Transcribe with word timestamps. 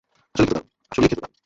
আসলেই 0.35 1.07
খেতে 1.07 1.15
দারুণ! 1.15 1.31